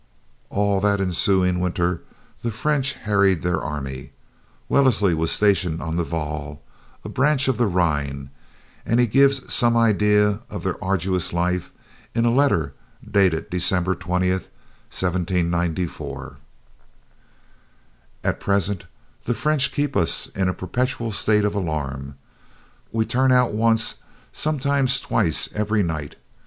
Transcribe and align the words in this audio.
All 0.49 0.79
that 0.81 0.99
ensuing 0.99 1.59
winter 1.59 2.01
the 2.41 2.49
French 2.49 2.93
harried 2.93 3.43
their 3.43 3.61
army. 3.61 4.13
Wellesley 4.67 5.13
was 5.13 5.29
stationed 5.31 5.79
on 5.79 5.95
the 5.95 6.03
Waal, 6.03 6.59
a 7.05 7.09
branch 7.09 7.47
of 7.47 7.59
the 7.59 7.67
Rhine; 7.67 8.31
and 8.83 8.99
he 8.99 9.05
gives 9.05 9.53
some 9.53 9.77
idea 9.77 10.39
of 10.49 10.63
their 10.63 10.83
arduous 10.83 11.33
life 11.33 11.71
in 12.15 12.25
a 12.25 12.31
letter 12.31 12.73
dated 13.11 13.51
December 13.51 13.93
20, 13.93 14.31
1794: 14.31 16.37
"At 18.23 18.39
present 18.39 18.85
the 19.25 19.35
French 19.35 19.71
keep 19.71 19.95
us 19.95 20.25
in 20.29 20.49
a 20.49 20.53
perpetual 20.55 21.11
state 21.11 21.45
of 21.45 21.53
alarm. 21.53 22.15
We 22.91 23.05
turn 23.05 23.31
out 23.31 23.51
once, 23.53 23.93
sometimes 24.31 24.99
twice, 24.99 25.47
every 25.53 25.83
night. 25.83 26.15